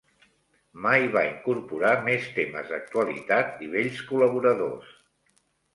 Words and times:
Mai 0.85 1.03
va 1.15 1.23
incorporar 1.27 1.93
més 2.09 2.27
temes 2.39 2.73
d'actualitat 2.75 3.65
i 3.69 3.73
vells 3.79 4.05
col·laboradors. 4.11 4.99